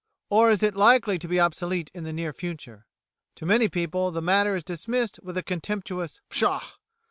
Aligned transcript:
or 0.31 0.49
is 0.49 0.63
it 0.63 0.75
likely 0.75 1.19
to 1.19 1.27
be 1.27 1.39
obsolete 1.39 1.91
in 1.93 2.03
the 2.03 2.11
near 2.11 2.33
future? 2.33 2.87
To 3.35 3.45
many 3.45 3.69
people 3.69 4.09
the 4.09 4.19
matter 4.19 4.55
is 4.55 4.63
dismissed 4.63 5.19
with 5.21 5.37
a 5.37 5.43
contemptuous 5.43 6.19
_Pshaw! 6.31 6.63